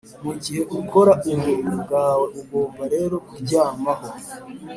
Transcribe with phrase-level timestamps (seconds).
[0.23, 4.07] mugihe ukora uburiri bwawe, ugomba rero kuryamaho